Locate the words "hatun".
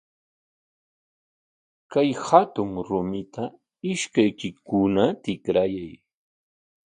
2.25-2.71